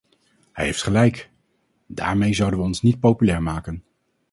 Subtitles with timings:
[0.51, 1.29] Hij heeft gelijk:
[1.87, 3.83] daarmee zouden wij ons niet populair maken.